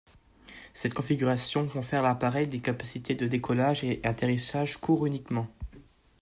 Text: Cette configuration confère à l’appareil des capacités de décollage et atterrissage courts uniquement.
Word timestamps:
Cette 0.73 0.95
configuration 0.95 1.67
confère 1.67 1.99
à 2.03 2.07
l’appareil 2.07 2.47
des 2.47 2.59
capacités 2.59 3.13
de 3.13 3.27
décollage 3.27 3.83
et 3.83 3.99
atterrissage 4.03 4.77
courts 4.77 5.05
uniquement. 5.05 5.47